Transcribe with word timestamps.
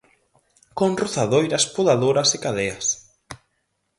Con 0.77 0.91
rozadoiras, 1.01 1.63
podadoras 1.75 2.29
e 2.35 2.37
cadeas. 2.45 2.87